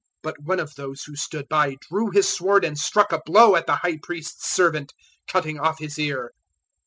014:047 0.23 0.23
But 0.23 0.43
one 0.45 0.59
of 0.59 0.73
those 0.73 1.03
who 1.03 1.15
stood 1.15 1.47
by 1.47 1.75
drew 1.79 2.09
his 2.09 2.27
sword 2.27 2.65
and 2.65 2.75
struck 2.75 3.11
a 3.13 3.21
blow 3.23 3.55
at 3.55 3.67
the 3.67 3.75
High 3.75 3.99
Priest's 4.01 4.49
servant, 4.49 4.95
cutting 5.27 5.59
off 5.59 5.77
his 5.77 5.99
ear. 5.99 6.31